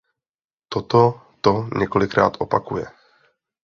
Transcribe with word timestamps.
Toto 0.69 1.21
to 1.41 1.69
několikrát 1.77 2.33
opakuje. 2.39 2.85